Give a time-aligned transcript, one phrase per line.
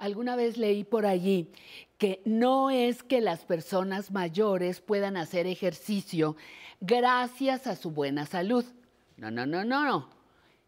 [0.00, 1.52] Alguna vez leí por allí
[1.98, 6.36] que no es que las personas mayores puedan hacer ejercicio
[6.80, 8.64] gracias a su buena salud.
[9.18, 10.08] No, no, no, no, no.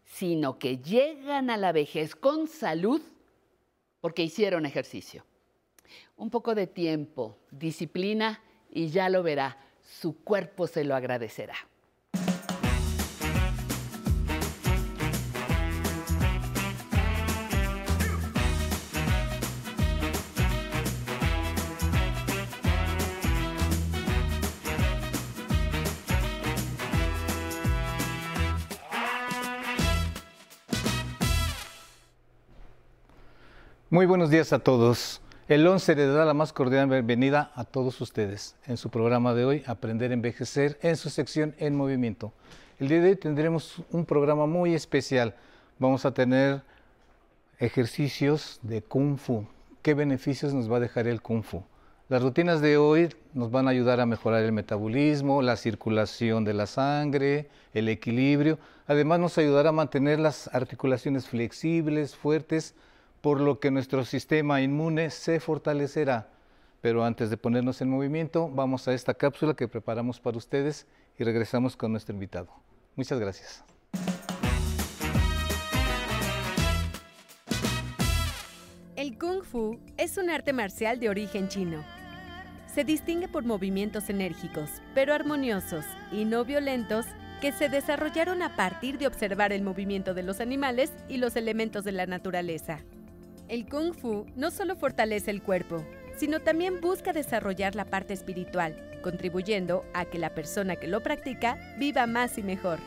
[0.05, 3.01] Sino que llegan a la vejez con salud
[4.01, 5.25] porque hicieron ejercicio.
[6.15, 8.39] Un poco de tiempo, disciplina
[8.69, 9.57] y ya lo verá.
[9.81, 11.55] Su cuerpo se lo agradecerá.
[33.93, 35.21] Muy buenos días a todos.
[35.47, 39.45] El 11 le da la más cordial bienvenida a todos ustedes en su programa de
[39.45, 42.33] hoy, Aprender a Envejecer, en su sección En Movimiento.
[42.79, 45.35] El día de hoy tendremos un programa muy especial.
[45.77, 46.63] Vamos a tener
[47.59, 49.45] ejercicios de Kung Fu.
[49.83, 51.63] ¿Qué beneficios nos va a dejar el Kung Fu?
[52.09, 56.55] Las rutinas de hoy nos van a ayudar a mejorar el metabolismo, la circulación de
[56.55, 58.57] la sangre, el equilibrio.
[58.87, 62.73] Además nos ayudará a mantener las articulaciones flexibles, fuertes,
[63.23, 66.27] por lo que nuestro sistema inmune se fortalecerá.
[66.81, 71.23] Pero antes de ponernos en movimiento, vamos a esta cápsula que preparamos para ustedes y
[71.23, 72.49] regresamos con nuestro invitado.
[72.97, 73.63] Muchas gracias.
[78.97, 81.81] El kung fu es un arte marcial de origen chino.
[82.67, 87.05] Se distingue por movimientos enérgicos, pero armoniosos y no violentos
[87.39, 91.85] que se desarrollaron a partir de observar el movimiento de los animales y los elementos
[91.85, 92.79] de la naturaleza.
[93.49, 98.75] El kung fu no solo fortalece el cuerpo, sino también busca desarrollar la parte espiritual,
[99.01, 102.79] contribuyendo a que la persona que lo practica viva más y mejor.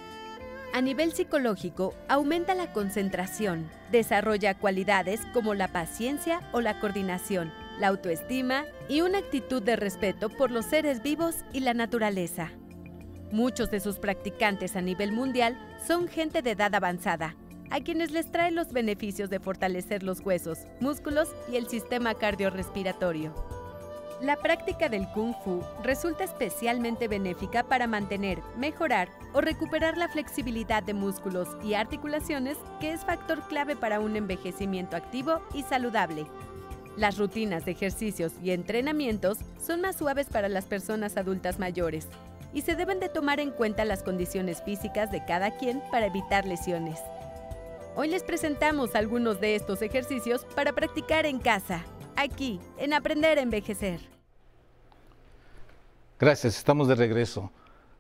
[0.72, 7.88] A nivel psicológico, aumenta la concentración, desarrolla cualidades como la paciencia o la coordinación, la
[7.88, 12.50] autoestima y una actitud de respeto por los seres vivos y la naturaleza.
[13.30, 17.36] Muchos de sus practicantes a nivel mundial son gente de edad avanzada,
[17.70, 23.32] a quienes les trae los beneficios de fortalecer los huesos, músculos y el sistema cardiorrespiratorio.
[24.22, 30.82] La práctica del kung fu resulta especialmente benéfica para mantener, mejorar o recuperar la flexibilidad
[30.82, 36.24] de músculos y articulaciones, que es factor clave para un envejecimiento activo y saludable.
[36.96, 42.08] Las rutinas de ejercicios y entrenamientos son más suaves para las personas adultas mayores
[42.54, 46.46] y se deben de tomar en cuenta las condiciones físicas de cada quien para evitar
[46.46, 46.98] lesiones.
[47.98, 51.82] Hoy les presentamos algunos de estos ejercicios para practicar en casa,
[52.14, 54.00] aquí, en Aprender a Envejecer.
[56.20, 57.50] Gracias, estamos de regreso.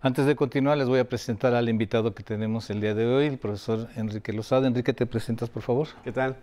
[0.02, 3.24] Antes de continuar, les voy a presentar al invitado que tenemos el día de hoy,
[3.24, 4.66] el profesor Enrique Lozada.
[4.66, 5.88] Enrique, ¿te presentas, por favor?
[6.04, 6.36] ¿Qué tal?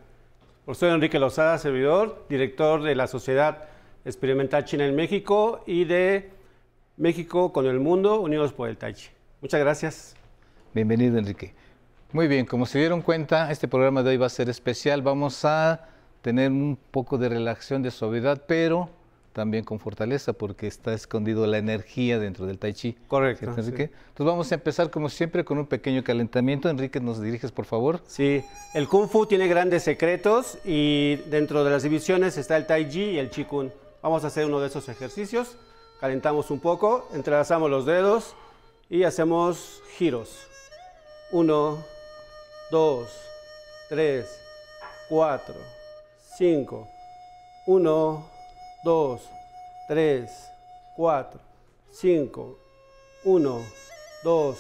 [0.65, 3.65] Profesor Enrique Lozada, servidor, director de la Sociedad
[4.03, 6.31] Experimental China en México y de
[6.97, 9.09] México con el Mundo, Unidos por el Tai Chi.
[9.41, 10.15] Muchas gracias.
[10.73, 11.53] Bienvenido, Enrique.
[12.13, 15.01] Muy bien, como se dieron cuenta, este programa de hoy va a ser especial.
[15.01, 15.87] Vamos a
[16.21, 18.91] tener un poco de relajación, de suavidad, pero
[19.33, 22.95] también con fortaleza, porque está escondido la energía dentro del Tai Chi.
[23.07, 23.45] Correcto.
[23.57, 23.85] Enrique?
[23.85, 26.69] Entonces vamos a empezar, como siempre, con un pequeño calentamiento.
[26.69, 27.99] Enrique, ¿nos diriges, por favor?
[28.05, 28.43] Sí,
[28.75, 33.05] el Kung Fu tiene grandes secretos y dentro de las divisiones está el Tai Chi
[33.05, 33.71] y el Chi Kung.
[34.03, 35.57] Vamos a hacer uno de esos ejercicios.
[35.99, 38.35] Calentamos un poco, entrelazamos los dedos
[38.87, 40.45] y hacemos giros.
[41.31, 41.79] Uno,
[42.73, 43.05] 2,
[43.87, 44.25] 3,
[45.07, 45.39] 4,
[46.39, 46.87] 5,
[47.67, 48.23] 1,
[48.83, 49.19] 2,
[49.87, 50.27] 3,
[50.97, 51.39] 4,
[51.91, 52.57] 5,
[53.25, 53.65] 1,
[54.23, 54.55] 2,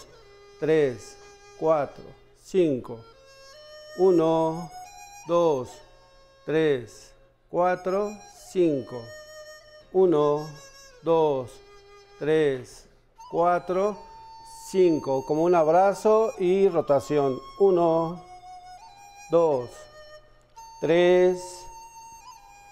[0.59, 0.95] 3,
[1.59, 1.89] 4,
[2.43, 2.99] 5,
[3.97, 4.69] 1,
[5.27, 5.67] 2,
[6.45, 6.87] 3,
[7.49, 8.13] 4,
[8.53, 9.01] 5,
[9.91, 10.47] 1,
[11.03, 11.47] 2,
[12.19, 12.65] 3,
[13.31, 14.12] 4,
[14.73, 17.39] 5, como un abrazo y rotación.
[17.59, 18.25] 1,
[19.29, 19.69] 2,
[20.81, 21.65] 3,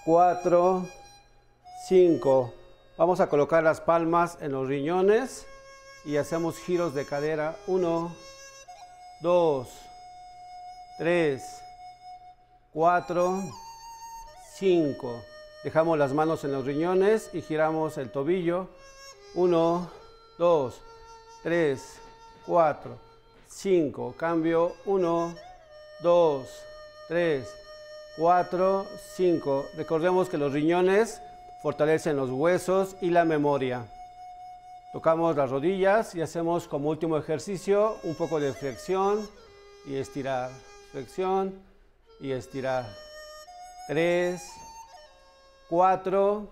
[0.05, 0.85] 4,
[1.87, 2.53] 5.
[2.97, 5.45] Vamos a colocar las palmas en los riñones
[6.03, 7.55] y hacemos giros de cadera.
[7.67, 8.15] 1,
[9.21, 9.67] 2,
[10.97, 11.61] 3,
[12.73, 13.43] 4,
[14.55, 15.21] 5.
[15.63, 18.69] Dejamos las manos en los riñones y giramos el tobillo.
[19.35, 19.87] 1,
[20.39, 20.90] 2, 3,
[21.43, 22.97] 4,
[23.47, 24.15] 5.
[24.17, 25.35] Cambio 1,
[26.01, 26.47] 2,
[27.07, 27.47] 3,
[28.17, 28.85] 4,
[29.15, 29.65] 5.
[29.75, 31.21] Recordemos que los riñones
[31.63, 33.85] fortalecen los huesos y la memoria.
[34.93, 39.27] Tocamos las rodillas y hacemos como último ejercicio un poco de flexión
[39.85, 40.51] y estirar.
[40.91, 41.59] Flexión
[42.19, 42.85] y estirar.
[43.87, 44.41] 3,
[45.69, 46.47] 4,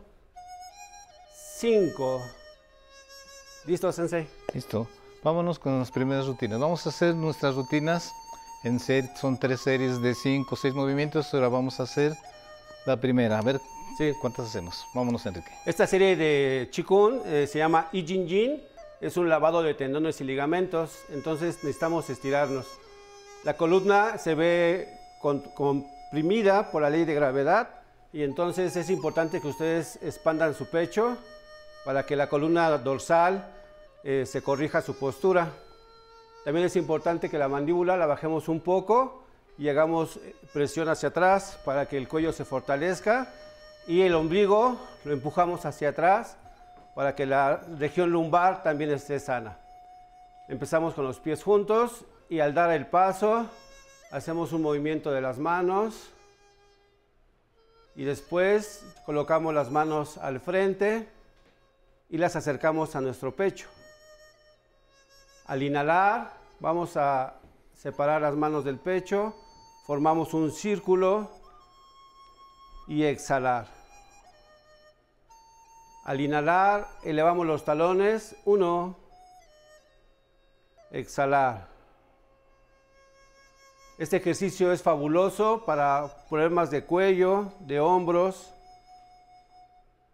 [1.60, 2.22] 5.
[3.66, 4.39] ¿Listo, Sensei?
[4.54, 4.88] Listo.
[5.24, 6.60] Vámonos con las primeras rutinas.
[6.60, 8.14] Vamos a hacer nuestras rutinas
[8.64, 11.34] en ser, son tres series de cinco o seis movimientos.
[11.34, 12.14] Ahora vamos a hacer
[12.86, 13.38] la primera.
[13.38, 13.60] A ver,
[13.98, 14.14] Sí.
[14.22, 14.86] ¿cuántas hacemos?
[14.94, 15.52] Vámonos, Enrique.
[15.66, 18.64] Esta serie de Chikun eh, se llama Ijin Jin.
[19.02, 20.92] Es un lavado de tendones y ligamentos.
[21.10, 22.66] Entonces necesitamos estirarnos.
[23.44, 24.88] La columna se ve
[25.22, 27.70] con- comprimida por la ley de gravedad.
[28.14, 31.18] Y entonces es importante que ustedes expandan su pecho
[31.86, 33.46] para que la columna dorsal
[34.04, 35.52] eh, se corrija su postura.
[36.46, 39.24] También es importante que la mandíbula la bajemos un poco
[39.58, 43.34] y hagamos eh, presión hacia atrás para que el cuello se fortalezca
[43.88, 46.38] y el ombligo lo empujamos hacia atrás
[46.96, 49.58] para que la región lumbar también esté sana.
[50.48, 53.48] Empezamos con los pies juntos y al dar el paso
[54.12, 56.10] hacemos un movimiento de las manos
[57.96, 61.08] y después colocamos las manos al frente
[62.10, 63.68] y las acercamos a nuestro pecho.
[65.50, 67.34] Al inhalar, vamos a
[67.74, 69.34] separar las manos del pecho,
[69.88, 71.28] formamos un círculo
[72.88, 73.66] y exhalar.
[76.06, 78.96] Al inhalar, elevamos los talones, uno,
[80.92, 81.68] exhalar.
[83.98, 88.54] Este ejercicio es fabuloso para problemas de cuello, de hombros.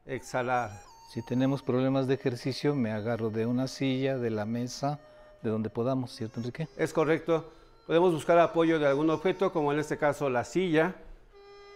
[0.05, 0.71] Exhalar.
[1.11, 4.97] Si tenemos problemas de ejercicio, me agarro de una silla, de la mesa,
[5.45, 6.67] de donde podamos, ¿cierto, Enrique?
[6.75, 7.45] Es correcto.
[7.85, 10.95] Podemos buscar apoyo de algún objeto, como en este caso la silla.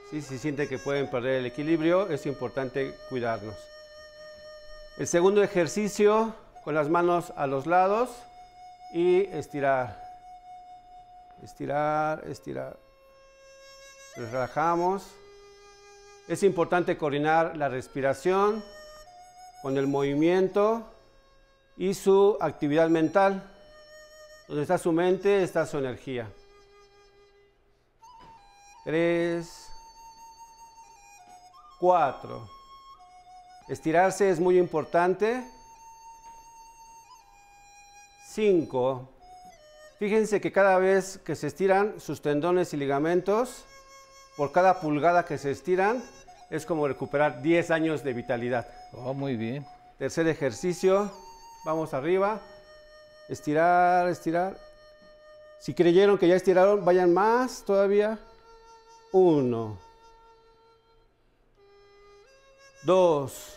[0.10, 3.54] Si sienten que pueden perder el equilibrio, es importante cuidarnos.
[4.98, 6.33] El segundo ejercicio,
[6.63, 8.10] con las manos a los lados
[8.92, 10.01] y estirar.
[11.44, 12.75] Estirar, estirar.
[14.15, 15.06] Relajamos.
[16.27, 18.63] Es importante coordinar la respiración
[19.62, 20.83] con el movimiento
[21.77, 23.44] y su actividad mental.
[24.50, 26.28] Donde está su mente, está su energía.
[28.84, 29.69] Tres,
[31.80, 32.50] cuatro.
[33.68, 35.48] Estirarse es muy importante.
[38.25, 39.07] Cinco.
[40.00, 43.66] Fíjense que cada vez que se estiran sus tendones y ligamentos,
[44.36, 46.04] por cada pulgada que se estiran,
[46.50, 48.68] es como recuperar 10 años de vitalidad.
[48.94, 49.63] Oh, muy bien.
[50.00, 51.12] Tercer ejercicio,
[51.66, 52.42] vamos arriba,
[53.29, 54.57] estirar, estirar.
[55.59, 58.17] Si creyeron que ya estiraron, vayan más todavía.
[59.11, 59.77] Uno,
[62.83, 63.55] dos.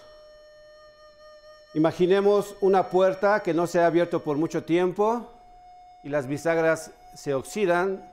[1.75, 5.31] Imaginemos una puerta que no se ha abierto por mucho tiempo
[6.03, 8.05] y las bisagras se oxidan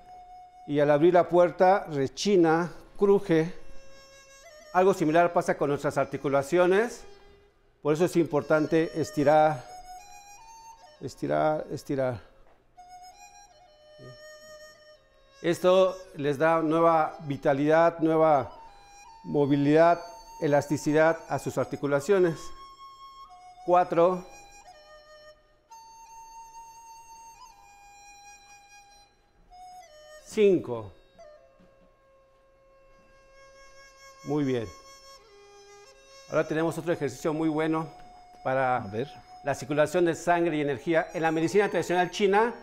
[0.68, 3.54] y al abrir la puerta rechina, cruje.
[4.72, 7.04] Algo similar pasa con nuestras articulaciones.
[7.82, 9.66] Por eso es importante estirar,
[11.02, 12.20] estirar, estirar.
[15.42, 18.52] Esto les da nueva vitalidad, nueva
[19.24, 20.02] movilidad,
[20.42, 22.40] elasticidad a sus articulaciones.
[23.66, 24.26] Cuatro.
[30.26, 30.92] Cinco.
[34.26, 34.68] Muy bien.
[36.30, 39.29] Ahora tenemos otro ejercicio muy bueno A para ver.
[39.44, 41.08] La circulación de sangre y energía.
[41.14, 42.54] En la medicina tradicional china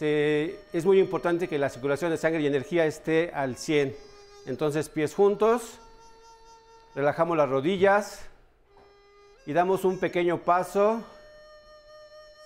[0.00, 3.94] es muy importante que la circulación de sangre y energía esté al 100.
[4.46, 5.78] Entonces pies juntos,
[6.94, 8.22] relajamos las rodillas
[9.44, 11.02] y damos un pequeño paso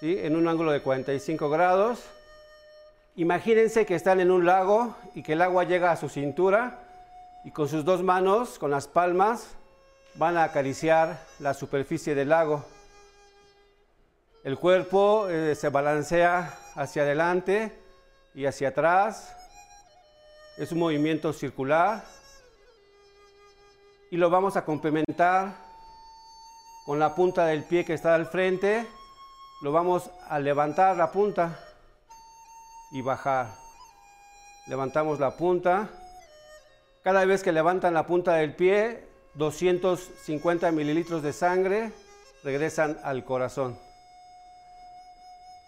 [0.00, 0.18] ¿sí?
[0.18, 2.02] en un ángulo de 45 grados.
[3.16, 6.80] Imagínense que están en un lago y que el agua llega a su cintura
[7.44, 9.50] y con sus dos manos, con las palmas,
[10.16, 12.64] van a acariciar la superficie del lago.
[14.44, 17.72] El cuerpo eh, se balancea hacia adelante
[18.34, 19.34] y hacia atrás.
[20.58, 22.04] Es un movimiento circular.
[24.10, 25.54] Y lo vamos a complementar
[26.84, 28.86] con la punta del pie que está al frente.
[29.62, 31.58] Lo vamos a levantar la punta
[32.92, 33.46] y bajar.
[34.66, 35.88] Levantamos la punta.
[37.02, 41.92] Cada vez que levantan la punta del pie, 250 mililitros de sangre
[42.42, 43.78] regresan al corazón.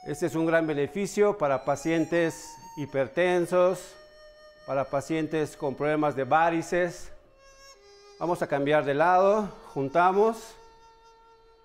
[0.07, 3.93] Este es un gran beneficio para pacientes hipertensos,
[4.65, 7.11] para pacientes con problemas de varices.
[8.21, 10.55] Vamos a cambiar de lado, juntamos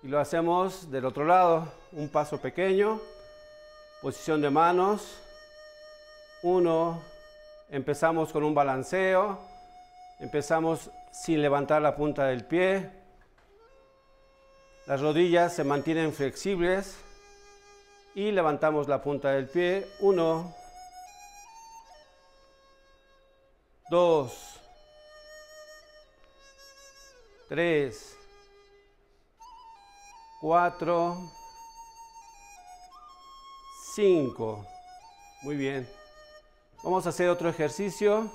[0.02, 1.72] y lo hacemos del otro lado.
[1.92, 3.00] Un paso pequeño,
[4.00, 5.22] posición de manos.
[6.42, 7.00] Uno,
[7.70, 9.38] empezamos con un balanceo,
[10.18, 12.90] Empezamos sin levantar la punta del pie.
[14.86, 16.96] Las rodillas se mantienen flexibles
[18.14, 19.86] y levantamos la punta del pie.
[20.00, 20.54] Uno,
[23.90, 24.60] dos,
[27.48, 28.16] tres,
[30.40, 31.16] cuatro,
[33.94, 34.66] cinco.
[35.42, 35.88] Muy bien.
[36.82, 38.30] Vamos a hacer otro ejercicio.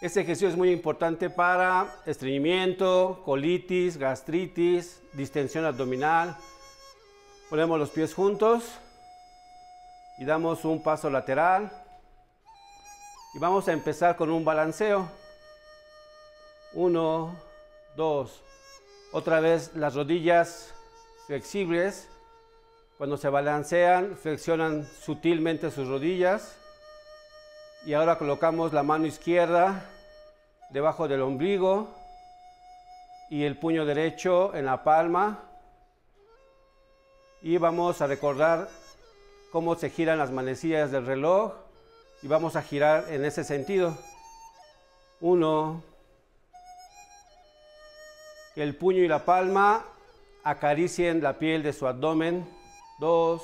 [0.00, 6.38] Este ejercicio es muy importante para estreñimiento, colitis, gastritis, distensión abdominal.
[7.50, 8.62] Ponemos los pies juntos
[10.18, 11.68] y damos un paso lateral.
[13.34, 15.08] Y vamos a empezar con un balanceo.
[16.74, 17.34] Uno,
[17.96, 18.40] dos.
[19.10, 20.72] Otra vez las rodillas
[21.26, 22.08] flexibles.
[22.96, 26.56] Cuando se balancean, flexionan sutilmente sus rodillas.
[27.84, 29.90] Y ahora colocamos la mano izquierda
[30.70, 31.88] debajo del ombligo
[33.28, 35.49] y el puño derecho en la palma.
[37.42, 38.68] Y vamos a recordar
[39.50, 41.52] cómo se giran las manecillas del reloj
[42.22, 43.96] y vamos a girar en ese sentido.
[45.20, 45.82] Uno,
[48.54, 49.84] que el puño y la palma
[50.44, 52.48] acaricien la piel de su abdomen.
[52.98, 53.42] Dos,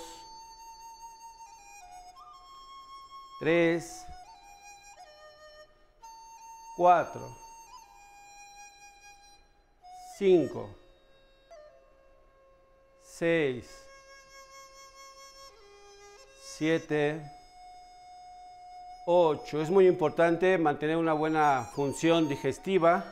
[3.41, 4.05] tres,
[6.77, 7.37] 4,
[10.19, 10.77] 5,
[13.03, 13.86] 6,
[16.59, 17.21] 7,
[19.05, 19.61] 8.
[19.61, 23.05] Es muy importante mantener una buena función digestiva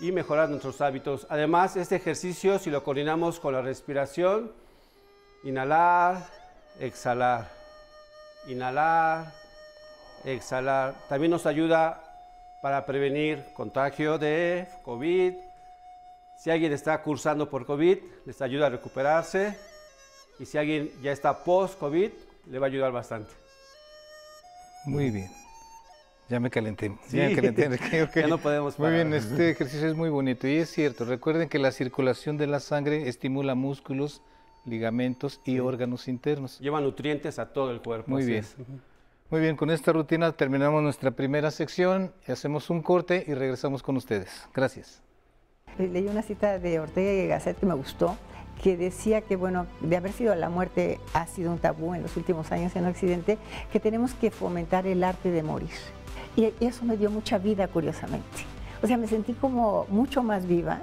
[0.00, 1.28] y mejorar nuestros hábitos.
[1.30, 4.50] Además, este ejercicio, si lo coordinamos con la respiración,
[5.44, 6.26] inhalar,
[6.80, 7.52] exhalar,
[8.48, 9.32] inhalar,
[10.24, 10.96] exhalar.
[11.08, 12.02] También nos ayuda
[12.62, 15.49] para prevenir contagio de COVID.
[16.42, 19.58] Si alguien está cursando por COVID, les ayuda a recuperarse.
[20.38, 22.10] Y si alguien ya está post-COVID,
[22.50, 23.30] le va a ayudar bastante.
[24.86, 25.30] Muy bien.
[26.30, 26.96] Ya me calenté.
[27.10, 27.68] Ya me calenté.
[28.14, 28.92] ya no podemos parar.
[28.92, 31.04] Muy bien, este ejercicio es muy bonito y es cierto.
[31.04, 34.22] Recuerden que la circulación de la sangre estimula músculos,
[34.64, 36.58] ligamentos y órganos internos.
[36.58, 38.12] Lleva nutrientes a todo el cuerpo.
[38.12, 38.46] Muy bien.
[39.28, 43.96] Muy bien, con esta rutina terminamos nuestra primera sección, hacemos un corte y regresamos con
[43.96, 44.48] ustedes.
[44.54, 45.02] Gracias.
[45.78, 48.16] Leí una cita de Ortega y Gasset que me gustó,
[48.62, 52.16] que decía que, bueno, de haber sido la muerte ha sido un tabú en los
[52.16, 53.38] últimos años en Occidente,
[53.72, 55.70] que tenemos que fomentar el arte de morir.
[56.36, 58.44] Y eso me dio mucha vida, curiosamente.
[58.82, 60.80] O sea, me sentí como mucho más viva,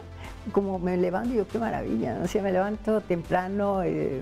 [0.51, 2.19] como me levanto y yo, qué maravilla.
[2.23, 4.21] O sea, me levanto temprano, eh,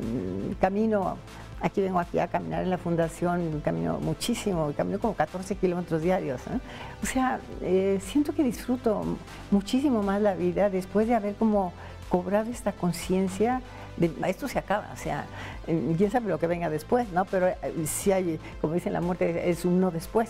[0.59, 1.17] camino
[1.65, 6.39] Aquí vengo aquí a caminar en la fundación, camino muchísimo, camino como 14 kilómetros diarios.
[6.41, 6.59] ¿eh?
[7.01, 9.03] O sea, eh, siento que disfruto
[9.49, 11.73] muchísimo más la vida después de haber como
[12.07, 13.63] cobrado esta conciencia
[13.97, 15.25] de esto se acaba, o sea,
[15.65, 17.25] eh, quién sabe lo que venga después, ¿no?
[17.25, 17.47] Pero
[17.87, 20.29] si hay, como dicen, la muerte es un no después.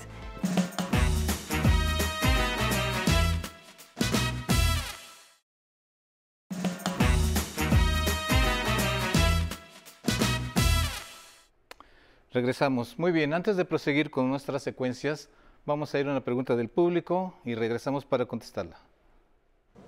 [12.45, 12.99] Regresamos.
[12.99, 15.29] Muy bien, antes de proseguir con nuestras secuencias,
[15.65, 18.77] vamos a ir a una pregunta del público y regresamos para contestarla.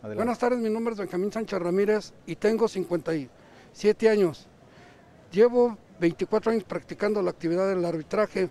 [0.02, 4.48] Buenas tardes, mi nombre es Benjamín Sánchez Ramírez y tengo 57 años.
[5.32, 8.50] Llevo 24 años practicando la actividad del arbitraje.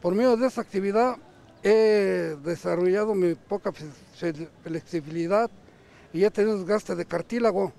[0.00, 1.16] Por medio de esa actividad
[1.64, 3.72] he desarrollado mi poca
[4.62, 5.50] flexibilidad
[6.12, 7.72] y he tenido desgaste de cartílago.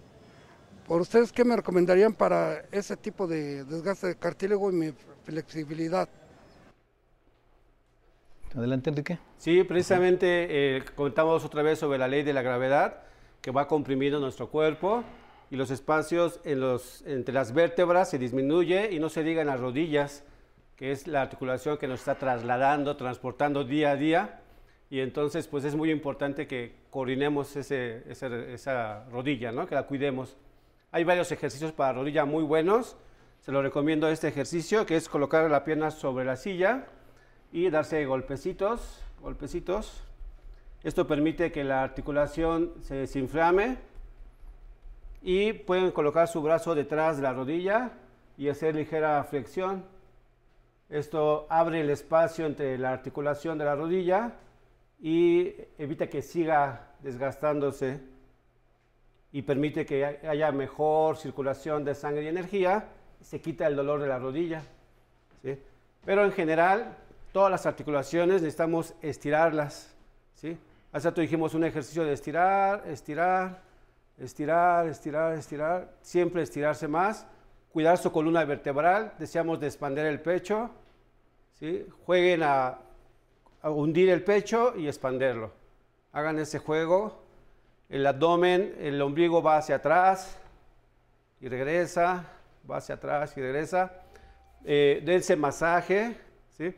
[0.85, 4.93] ¿Por ustedes qué me recomendarían para ese tipo de desgaste de cartílago y mi
[5.29, 6.09] flexibilidad?
[8.55, 9.19] Adelante, Enrique.
[9.37, 13.03] Sí, precisamente eh, comentamos otra vez sobre la ley de la gravedad
[13.41, 15.03] que va comprimiendo nuestro cuerpo
[15.51, 19.47] y los espacios en los, entre las vértebras se disminuye y no se diga en
[19.47, 20.23] las rodillas,
[20.75, 24.41] que es la articulación que nos está trasladando, transportando día a día.
[24.89, 29.67] Y entonces, pues es muy importante que coordinemos ese, esa rodilla, ¿no?
[29.67, 30.35] que la cuidemos.
[30.91, 32.97] Hay varios ejercicios para rodilla muy buenos.
[33.39, 36.87] Se lo recomiendo este ejercicio, que es colocar la pierna sobre la silla
[37.53, 40.03] y darse golpecitos, golpecitos.
[40.83, 43.77] Esto permite que la articulación se desinflame
[45.21, 47.93] y pueden colocar su brazo detrás de la rodilla
[48.37, 49.85] y hacer ligera flexión.
[50.89, 54.33] Esto abre el espacio entre la articulación de la rodilla
[54.99, 58.01] y evita que siga desgastándose
[59.31, 62.89] y permite que haya mejor circulación de sangre y energía,
[63.21, 64.63] se quita el dolor de la rodilla.
[66.05, 66.95] Pero en general,
[67.31, 69.95] todas las articulaciones necesitamos estirarlas.
[70.35, 70.57] ¿sí?
[70.91, 73.61] Hace rato dijimos un ejercicio de estirar, estirar,
[74.17, 75.93] estirar, estirar, estirar.
[76.01, 77.27] Siempre estirarse más.
[77.71, 79.13] Cuidar su columna vertebral.
[79.19, 80.71] Deseamos de expandir el pecho.
[81.59, 81.85] ¿sí?
[82.05, 82.79] Jueguen a,
[83.61, 85.51] a hundir el pecho y expanderlo.
[86.11, 87.23] Hagan ese juego.
[87.89, 90.37] El abdomen, el ombligo va hacia atrás
[91.41, 92.25] y regresa,
[92.69, 93.91] va hacia atrás y regresa.
[94.65, 96.17] Eh, dense masaje.
[96.57, 96.73] ¿sí?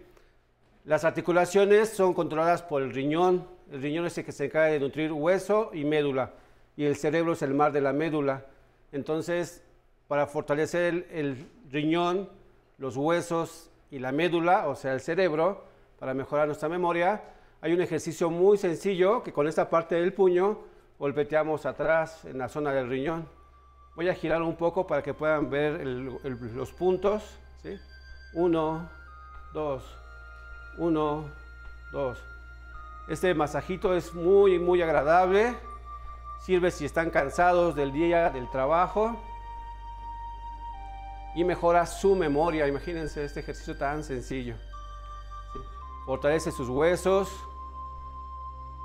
[0.85, 3.47] Las articulaciones son controladas por el riñón.
[3.71, 6.33] El riñón es el que se encarga de nutrir hueso y médula.
[6.75, 8.45] Y el cerebro es el mar de la médula.
[8.91, 9.63] Entonces,
[10.07, 12.29] para fortalecer el, el riñón,
[12.77, 15.65] los huesos y la médula, o sea, el cerebro,
[16.00, 17.21] para mejorar nuestra memoria,
[17.61, 20.59] hay un ejercicio muy sencillo que con esta parte del puño
[20.97, 23.27] golpeteamos atrás en la zona del riñón.
[23.95, 27.38] Voy a girar un poco para que puedan ver los puntos.
[27.62, 27.77] ¿sí?
[28.33, 28.89] Uno,
[29.53, 29.83] dos,
[30.77, 31.25] uno,
[31.91, 32.17] dos.
[33.10, 35.57] Este masajito es muy, muy agradable.
[36.39, 39.21] Sirve si están cansados del día del trabajo.
[41.36, 42.67] Y mejora su memoria.
[42.67, 44.55] Imagínense este ejercicio tan sencillo.
[46.05, 47.29] Fortalece sus huesos.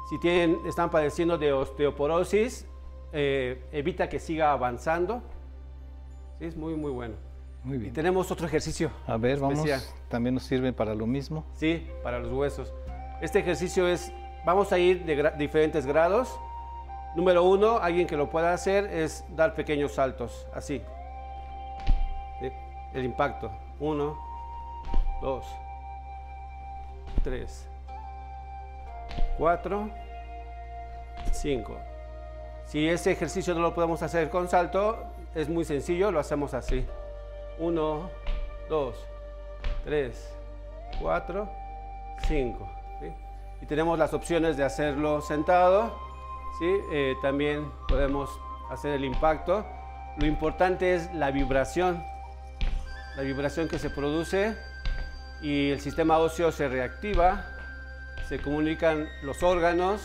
[0.08, 2.66] Si tienen, están padeciendo de osteoporosis,
[3.12, 5.22] eh, evita que siga avanzando.
[6.38, 7.14] Sí, es muy, muy bueno.
[7.64, 7.92] Muy Y bien.
[7.94, 8.90] tenemos otro ejercicio.
[9.06, 9.60] A ver, vamos.
[10.08, 11.44] También nos sirve para lo mismo.
[11.54, 12.72] Sí, para los huesos.
[13.20, 14.12] Este ejercicio es,
[14.44, 16.38] vamos a ir de gra- diferentes grados.
[17.16, 20.82] Número uno, alguien que lo pueda hacer es dar pequeños saltos, así.
[22.40, 22.52] ¿Sí?
[22.92, 23.50] El impacto.
[23.80, 24.16] Uno,
[25.22, 25.46] dos,
[27.25, 27.66] tres,
[29.38, 29.90] cuatro,
[31.32, 31.78] cinco.
[32.66, 35.04] Si ese ejercicio no lo podemos hacer con salto,
[35.35, 36.85] es muy sencillo, lo hacemos así.
[37.58, 38.11] Uno,
[38.68, 38.96] dos,
[39.85, 40.37] tres,
[41.00, 41.49] 4,
[42.26, 42.70] 5.
[43.62, 45.98] Y tenemos las opciones de hacerlo sentado.
[46.59, 46.66] ¿sí?
[46.92, 48.31] Eh, también podemos
[48.70, 49.64] hacer el impacto.
[50.18, 52.05] Lo importante es la vibración.
[53.16, 54.55] La vibración que se produce
[55.40, 57.46] y el sistema óseo se reactiva.
[58.29, 60.02] Se comunican los órganos.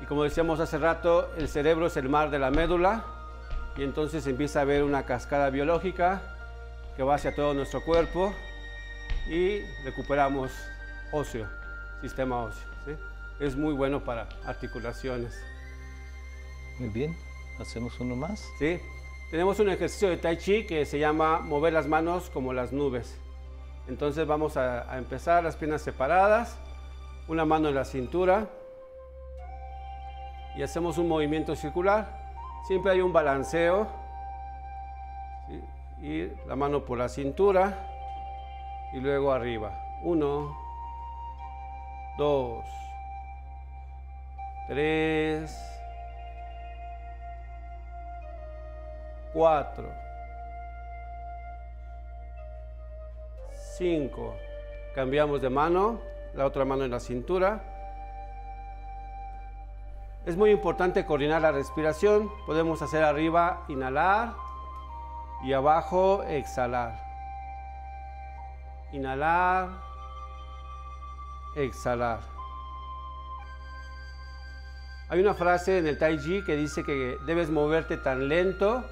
[0.00, 3.04] Y como decíamos hace rato, el cerebro es el mar de la médula.
[3.76, 6.22] Y entonces empieza a haber una cascada biológica
[6.96, 8.34] que va hacia todo nuestro cuerpo
[9.28, 10.50] y recuperamos
[11.12, 11.46] óseo,
[12.00, 12.68] sistema óseo.
[12.84, 12.92] ¿sí?
[13.38, 15.38] Es muy bueno para articulaciones.
[16.78, 17.16] Muy bien.
[17.58, 18.48] Hacemos uno más.
[18.58, 18.80] ¿sí?
[19.30, 23.16] Tenemos un ejercicio de Tai Chi que se llama mover las manos como las nubes.
[23.86, 26.56] Entonces vamos a, a empezar las piernas separadas,
[27.28, 28.48] una mano en la cintura
[30.56, 32.06] y hacemos un movimiento circular.
[32.66, 33.86] Siempre hay un balanceo.
[36.02, 37.86] Y la mano por la cintura
[38.92, 39.78] y luego arriba.
[40.02, 40.56] Uno,
[42.16, 42.64] dos,
[44.66, 45.54] tres,
[49.32, 49.92] cuatro,
[53.76, 54.34] cinco.
[54.94, 56.00] Cambiamos de mano,
[56.34, 57.69] la otra mano en la cintura.
[60.26, 62.30] Es muy importante coordinar la respiración.
[62.44, 64.34] Podemos hacer arriba, inhalar
[65.42, 67.00] y abajo, exhalar.
[68.92, 69.70] Inhalar,
[71.56, 72.20] exhalar.
[75.08, 78.84] Hay una frase en el Tai Chi que dice que debes moverte tan lento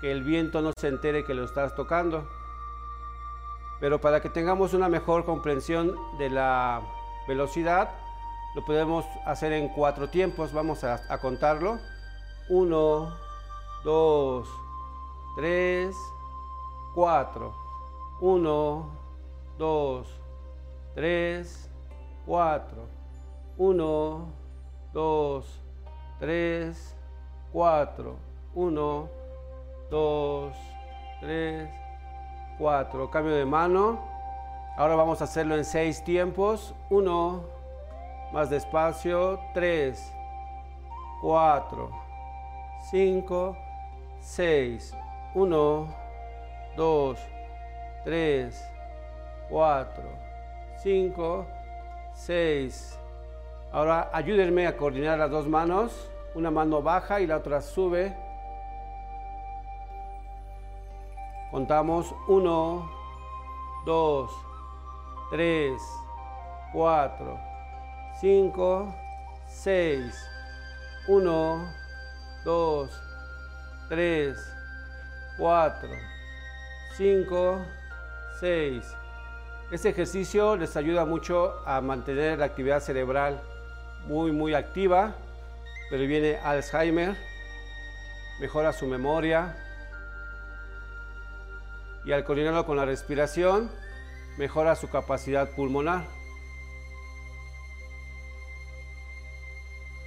[0.00, 2.28] que el viento no se entere que lo estás tocando.
[3.80, 6.80] Pero para que tengamos una mejor comprensión de la
[7.26, 7.90] velocidad,
[8.54, 10.52] lo podemos hacer en cuatro tiempos.
[10.52, 11.78] Vamos a, contarlo.
[12.48, 13.14] Uno,
[13.84, 14.48] dos,
[15.36, 15.94] tres,
[16.94, 17.54] cuatro.
[18.20, 18.90] Uno,
[19.56, 20.08] dos,
[20.94, 21.70] tres,
[22.26, 22.82] cuatro.
[23.56, 24.32] Uno,
[24.92, 25.60] dos,
[26.18, 26.96] tres,
[27.52, 28.16] cuatro.
[28.54, 29.08] Uno,
[29.90, 30.56] dos,
[31.20, 31.70] tres,
[32.58, 33.10] cuatro.
[33.10, 34.00] Cambio de mano.
[34.76, 36.74] Ahora vamos a hacerlo en seis tiempos.
[36.88, 37.59] Uno,
[38.32, 39.40] más despacio.
[39.54, 40.12] Tres,
[41.20, 41.90] cuatro,
[42.90, 43.56] cinco,
[44.20, 44.94] seis.
[45.34, 45.88] Uno,
[46.76, 47.18] dos,
[48.04, 48.62] tres,
[49.48, 50.08] cuatro,
[50.82, 51.46] cinco,
[52.14, 52.98] seis.
[53.72, 56.10] Ahora ayúdenme a coordinar las dos manos.
[56.34, 58.16] Una mano baja y la otra sube.
[61.50, 62.90] Contamos 1,
[63.84, 64.30] 2,
[65.30, 65.82] 3,
[66.72, 67.49] 4,
[68.20, 68.94] 5,
[69.48, 70.26] 6.
[71.08, 71.74] 1,
[72.44, 72.90] 2,
[73.88, 74.36] 3,
[75.38, 75.88] 4,
[76.98, 77.66] 5,
[78.40, 78.96] 6.
[79.72, 83.40] Este ejercicio les ayuda mucho a mantener la actividad cerebral
[84.04, 85.14] muy, muy activa.
[85.88, 87.16] Previene Alzheimer,
[88.38, 89.56] mejora su memoria
[92.04, 93.70] y al coordinarlo con la respiración,
[94.36, 96.19] mejora su capacidad pulmonar.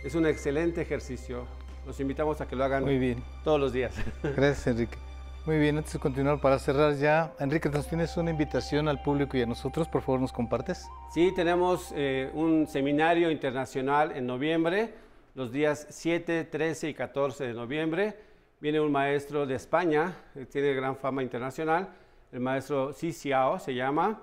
[0.03, 1.45] Es un excelente ejercicio.
[1.85, 3.23] Los invitamos a que lo hagan Muy bien.
[3.43, 3.95] todos los días.
[4.21, 4.97] Gracias, Enrique.
[5.45, 9.37] Muy bien, antes de continuar, para cerrar ya, Enrique, nos tienes una invitación al público
[9.37, 10.87] y a nosotros, por favor, nos compartes.
[11.13, 14.93] Sí, tenemos eh, un seminario internacional en noviembre,
[15.35, 18.15] los días 7, 13 y 14 de noviembre.
[18.59, 21.89] Viene un maestro de España, que tiene gran fama internacional,
[22.31, 24.21] el maestro Ciciao se llama,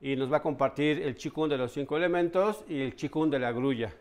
[0.00, 3.38] y nos va a compartir el chikun de los cinco elementos y el chikun de
[3.38, 3.92] la grulla.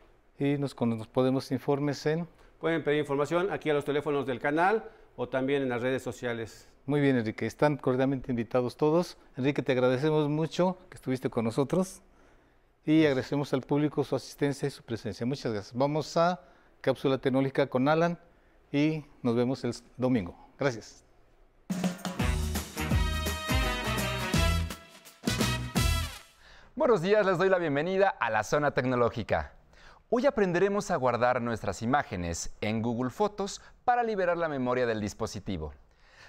[0.41, 2.27] Y nos, nos podemos informes en...
[2.60, 6.67] Pueden pedir información aquí a los teléfonos del canal o también en las redes sociales.
[6.88, 7.45] Muy bien, Enrique.
[7.45, 9.19] Están cordialmente invitados todos.
[9.38, 12.01] Enrique, te agradecemos mucho que estuviste con nosotros
[12.88, 15.27] y agradecemos al público su asistencia y su presencia.
[15.27, 15.77] Muchas gracias.
[15.77, 16.41] Vamos a
[16.82, 18.17] Cápsula Tecnológica con Alan
[18.71, 20.36] y nos vemos el domingo.
[20.58, 21.06] Gracias.
[26.75, 29.61] Buenos días, les doy la bienvenida a la zona tecnológica.
[30.13, 35.71] Hoy aprenderemos a guardar nuestras imágenes en Google Fotos para liberar la memoria del dispositivo.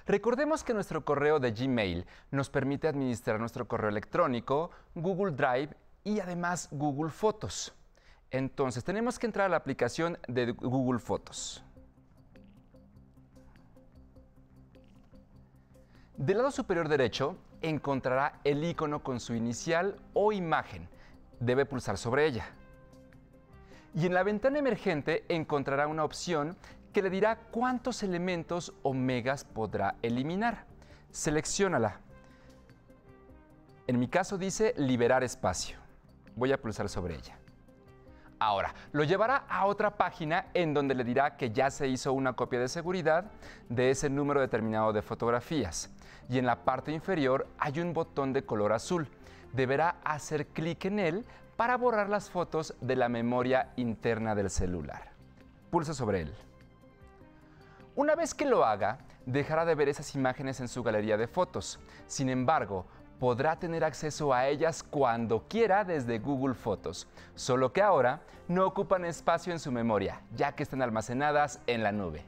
[0.06, 5.70] Recordemos que nuestro correo de Gmail nos permite administrar nuestro correo electrónico, Google Drive
[6.04, 7.74] y además Google Fotos.
[8.30, 11.64] Entonces tenemos que entrar a la aplicación de Google Fotos.
[16.16, 20.88] Del lado superior derecho encontrará el icono con su inicial o imagen.
[21.40, 22.54] Debe pulsar sobre ella
[23.94, 26.56] y en la ventana emergente encontrará una opción
[26.92, 30.64] que le dirá cuántos elementos o megas podrá eliminar.
[31.10, 32.00] Selecciónala.
[33.86, 35.78] En mi caso dice liberar espacio.
[36.36, 37.36] Voy a pulsar sobre ella.
[38.38, 42.32] Ahora, lo llevará a otra página en donde le dirá que ya se hizo una
[42.32, 43.26] copia de seguridad
[43.68, 45.90] de ese número determinado de fotografías.
[46.28, 49.08] Y en la parte inferior hay un botón de color azul.
[49.52, 51.26] Deberá hacer clic en él
[51.56, 55.12] para borrar las fotos de la memoria interna del celular.
[55.70, 56.34] Pulsa sobre él.
[57.94, 61.78] Una vez que lo haga, dejará de ver esas imágenes en su galería de fotos.
[62.06, 62.86] Sin embargo,
[63.18, 69.04] podrá tener acceso a ellas cuando quiera desde Google Fotos, solo que ahora no ocupan
[69.04, 72.24] espacio en su memoria, ya que están almacenadas en la nube.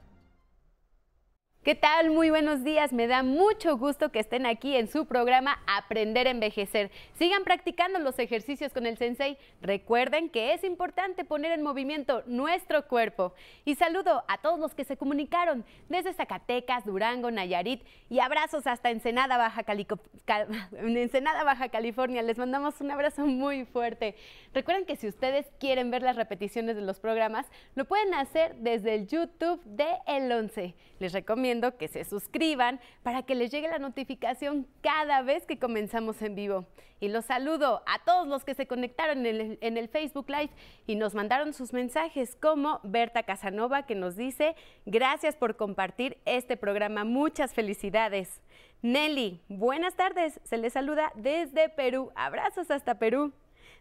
[1.67, 2.11] ¿Qué tal?
[2.11, 2.93] Muy buenos días.
[2.93, 6.91] Me da mucho gusto que estén aquí en su programa Aprender a Envejecer.
[7.19, 9.37] Sigan practicando los ejercicios con el sensei.
[9.61, 13.33] Recuerden que es importante poner en movimiento nuestro cuerpo.
[13.65, 18.89] Y saludo a todos los que se comunicaron desde Zacatecas, Durango, Nayarit y abrazos hasta
[18.89, 19.65] Ensenada, Baja,
[21.43, 22.21] Baja California.
[22.21, 24.15] Les mandamos un abrazo muy fuerte.
[24.53, 28.95] Recuerden que si ustedes quieren ver las repeticiones de los programas, lo pueden hacer desde
[28.95, 30.73] el YouTube de El 11.
[30.99, 36.21] Les recomiendo que se suscriban para que les llegue la notificación cada vez que comenzamos
[36.21, 36.65] en vivo.
[36.99, 40.49] Y los saludo a todos los que se conectaron en el, en el Facebook Live
[40.87, 46.57] y nos mandaron sus mensajes, como Berta Casanova que nos dice, gracias por compartir este
[46.57, 48.41] programa, muchas felicidades.
[48.81, 53.33] Nelly, buenas tardes, se les saluda desde Perú, abrazos hasta Perú.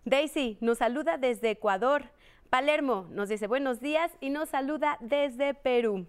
[0.05, 2.05] Daisy nos saluda desde Ecuador.
[2.49, 6.07] Palermo nos dice buenos días y nos saluda desde Perú.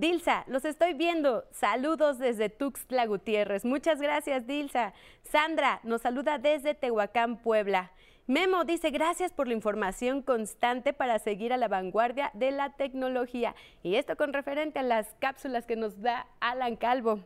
[0.00, 1.44] Dilsa, los estoy viendo.
[1.50, 3.66] Saludos desde Tuxtla Gutiérrez.
[3.66, 4.94] Muchas gracias, Dilsa.
[5.24, 7.92] Sandra nos saluda desde Tehuacán, Puebla.
[8.26, 13.54] Memo dice, gracias por la información constante para seguir a la vanguardia de la tecnología.
[13.82, 17.20] Y esto con referente a las cápsulas que nos da Alan Calvo.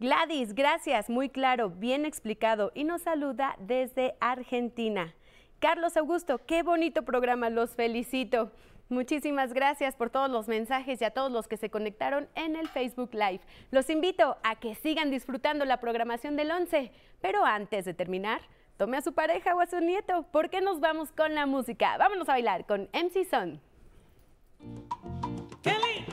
[0.00, 2.72] Gladys, gracias, muy claro, bien explicado.
[2.74, 5.14] Y nos saluda desde Argentina.
[5.60, 8.50] Carlos Augusto, qué bonito programa, los felicito.
[8.92, 12.68] Muchísimas gracias por todos los mensajes y a todos los que se conectaron en el
[12.68, 13.40] Facebook Live.
[13.70, 18.42] Los invito a que sigan disfrutando la programación del 11, pero antes de terminar,
[18.76, 21.96] tome a su pareja o a su nieto, porque nos vamos con la música.
[21.96, 23.62] Vámonos a bailar con MC Son.
[25.62, 26.04] Kelly,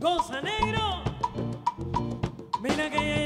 [0.00, 1.04] goza negro,
[2.60, 3.19] mira que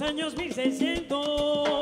[0.00, 1.77] años 1600,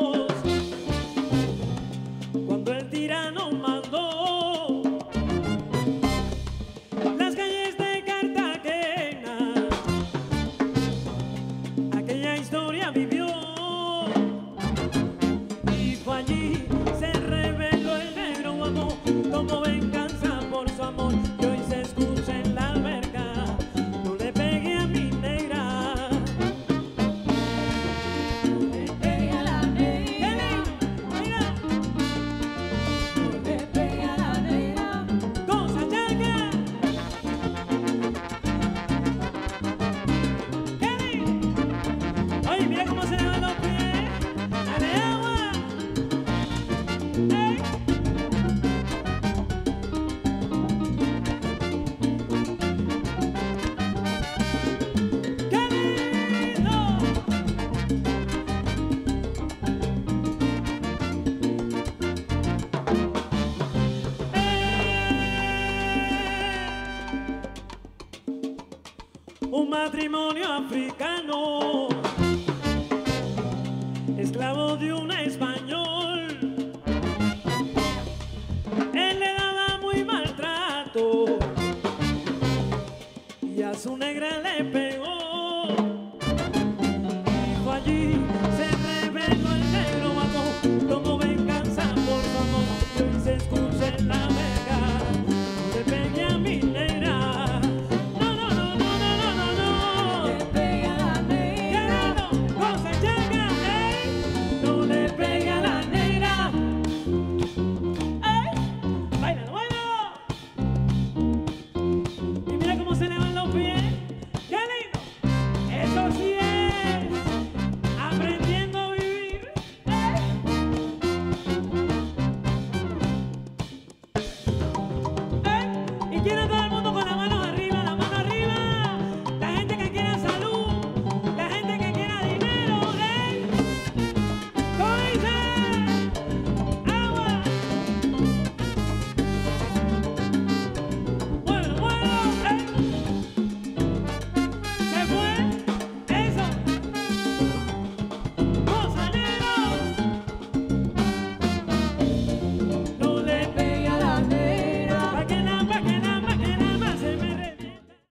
[69.77, 71.16] matrimonio africano,